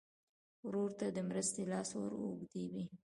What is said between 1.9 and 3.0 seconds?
ور اوږدوې.